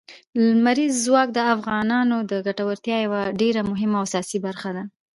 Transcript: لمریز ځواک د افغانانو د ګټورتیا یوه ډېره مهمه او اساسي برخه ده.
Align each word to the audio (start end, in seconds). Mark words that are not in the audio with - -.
لمریز 0.43 0.93
ځواک 1.05 1.29
د 1.33 1.39
افغانانو 1.55 2.17
د 2.31 2.33
ګټورتیا 2.47 2.97
یوه 3.05 3.21
ډېره 3.41 3.61
مهمه 3.71 3.95
او 3.99 4.05
اساسي 4.07 4.37
برخه 4.45 4.69
ده. 4.75 4.83